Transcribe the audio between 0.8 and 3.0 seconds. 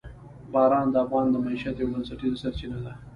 د افغانانو د معیشت یوه بنسټیزه سرچینه ده.